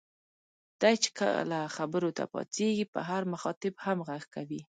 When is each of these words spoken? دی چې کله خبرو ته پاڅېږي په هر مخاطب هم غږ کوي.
دی 0.81 0.93
چې 1.03 1.09
کله 1.19 1.59
خبرو 1.75 2.09
ته 2.17 2.23
پاڅېږي 2.33 2.85
په 2.93 2.99
هر 3.09 3.21
مخاطب 3.33 3.73
هم 3.85 3.97
غږ 4.07 4.23
کوي. 4.35 4.61